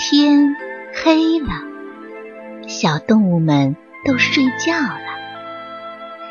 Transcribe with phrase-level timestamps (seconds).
[0.00, 0.54] 天
[0.94, 1.48] 黑了，
[2.68, 3.74] 小动物们
[4.06, 5.00] 都睡觉了。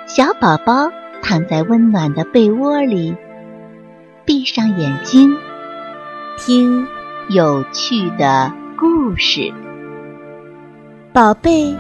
[0.08, 0.90] 小宝宝
[1.22, 3.14] 躺在温暖的被窝里，
[4.24, 5.36] 闭上眼睛，
[6.38, 6.88] 听
[7.28, 9.54] 有趣的故事。
[11.12, 11.76] 宝贝，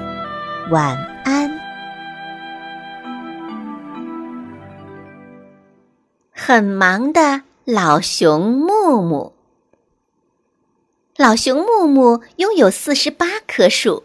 [0.69, 1.49] 晚安。
[6.33, 9.36] 很忙的老熊木木。
[11.17, 14.03] 老熊木木拥有四十八棵树，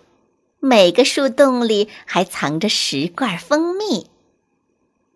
[0.61, 4.07] 每个树洞里还藏着十罐蜂蜜，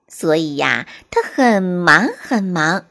[0.06, 2.84] 所以呀，他很忙很忙。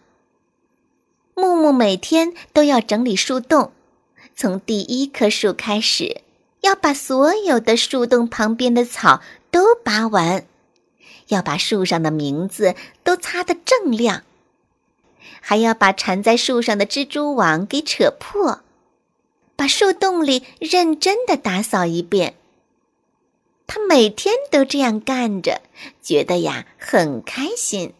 [1.35, 3.73] 木木每天都要整理树洞，
[4.35, 6.21] 从第一棵树开始，
[6.61, 10.47] 要把所有的树洞旁边的草都拔完，
[11.27, 14.23] 要把树上的名字都擦得锃亮，
[15.41, 18.61] 还要把缠在树上的蜘蛛网给扯破。
[19.55, 22.35] 把树洞里认真的打扫一遍。
[23.67, 25.61] 他每天都这样干着，
[26.01, 27.93] 觉得呀很开心。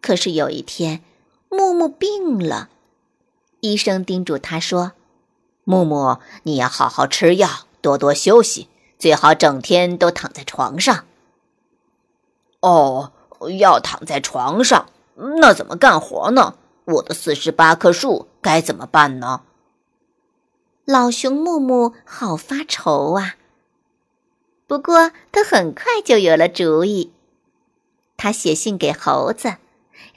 [0.00, 1.02] 可是有一天，
[1.50, 2.70] 木木病了，
[3.60, 4.92] 医生叮嘱他说
[5.64, 7.48] ：“木木，你要好好吃药，
[7.80, 8.68] 多多休息，
[8.98, 11.04] 最好整天都躺在床上。”
[12.60, 13.12] 哦，
[13.58, 16.54] 要躺在床上，那怎么干活呢？
[16.86, 19.42] 我的四十八棵树该怎么办呢？
[20.86, 23.36] 老熊木木好发愁啊！
[24.66, 27.10] 不过他很快就有了主意。
[28.18, 29.56] 他写信给猴子，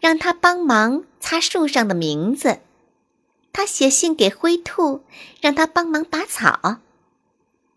[0.02, 2.60] 让他帮忙擦树上的名字；
[3.54, 5.04] 他写信给灰兔，
[5.40, 6.82] 让他帮忙拔草；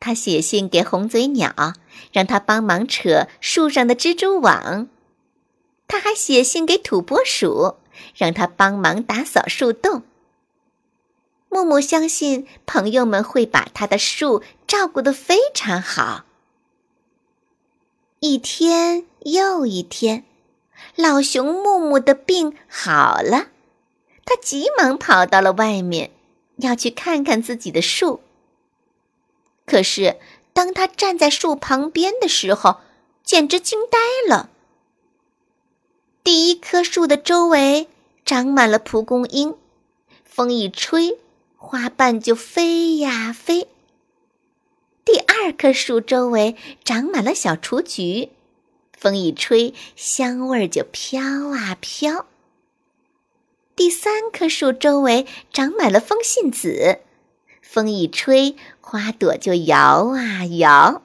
[0.01, 1.75] 他写信给红嘴鸟，
[2.13, 4.89] 让他帮忙扯树上的蜘蛛网；
[5.87, 7.77] 他还写信给土拨鼠，
[8.17, 10.03] 让他帮忙打扫树洞。
[11.51, 16.25] 木木相信朋友们会把他的树照顾得非常好。
[18.21, 20.25] 一天又一天，
[20.95, 23.49] 老熊木木的病好了，
[24.25, 26.13] 他急忙跑到了外面，
[26.59, 28.21] 要去看看自己的树。
[29.67, 30.19] 可是，
[30.53, 32.77] 当他站在树旁边的时候，
[33.25, 34.51] 简直惊呆了。
[36.23, 37.89] 第一棵树的周围
[38.25, 39.57] 长满了蒲公英，
[40.25, 41.19] 风一吹。
[41.63, 43.69] 花瓣就飞呀飞。
[45.05, 48.31] 第二棵树周围长满了小雏菊，
[48.97, 52.25] 风一吹，香味儿就飘啊飘。
[53.77, 57.01] 第三棵树周围长满了风信子，
[57.61, 61.03] 风一吹，花朵就摇啊摇。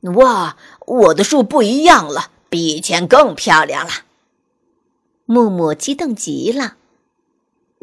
[0.00, 3.92] 哇，我的树不一样了，比以前更漂亮了。
[5.26, 6.76] 木木激动极了。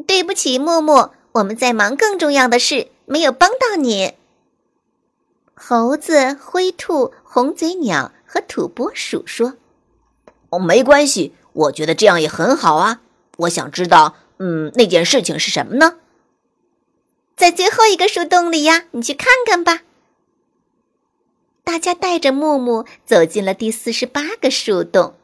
[0.06, 1.12] 对不起，木木。
[1.32, 4.14] 我们在忙更重要的事，没有帮到你。
[5.54, 9.54] 猴子、灰兔、红嘴鸟和土拨鼠说
[10.50, 13.00] ：“哦，没关系，我觉得这样也很好啊。
[13.38, 15.98] 我想知道，嗯，那件事情是什么呢？
[17.36, 19.82] 在最后一个树洞里呀，你去看看吧。”
[21.62, 25.14] 大家带着木木走进了第四十八个树洞。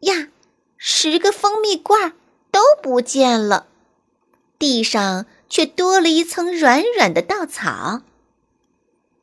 [0.00, 0.28] 呀，
[0.78, 2.14] 十个蜂蜜罐
[2.50, 3.66] 都不见了。
[4.58, 8.02] 地上却多了一层软软的稻草，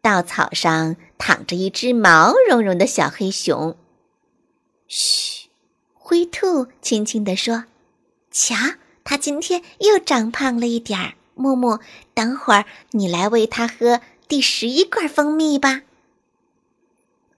[0.02, 3.76] 稻草上躺着一只毛茸茸的小黑熊。
[4.88, 5.50] 嘘，
[5.94, 7.66] 灰兔轻轻地说
[8.32, 8.56] ：“瞧，
[9.04, 11.80] 它今天又长胖了一点儿。”木木，
[12.14, 15.82] 等会儿你来喂它喝第十一罐蜂蜜吧。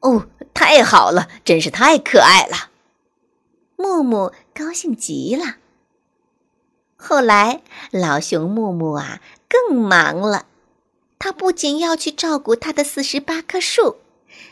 [0.02, 2.72] 哦，太好了，真是太可爱了！
[3.78, 5.56] 木木高兴极了。
[6.98, 7.62] 后来，
[7.92, 9.20] 老熊木木啊
[9.50, 10.46] 更忙了。
[11.20, 13.98] 他不仅要去照顾他的四十八棵树，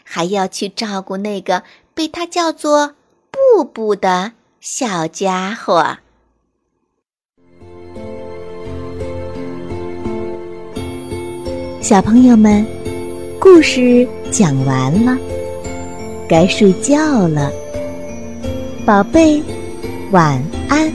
[0.03, 2.95] 还要去照顾那个被他叫做
[3.31, 5.97] 布布的小家伙。
[11.81, 12.65] 小朋友们，
[13.39, 15.17] 故事讲完了，
[16.29, 17.51] 该睡觉了，
[18.85, 19.43] 宝贝，
[20.11, 20.91] 晚安。